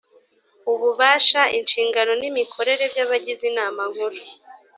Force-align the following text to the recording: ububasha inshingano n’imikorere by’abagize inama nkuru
ububasha 0.71 1.41
inshingano 1.57 2.11
n’imikorere 2.21 2.83
by’abagize 2.91 3.43
inama 3.51 3.81
nkuru 3.91 4.17